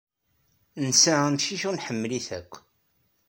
Nesɛa 0.85 1.21
amcic 1.27 1.61
u 1.69 1.71
nḥemmel-it 1.71 2.29
akk. 2.37 2.53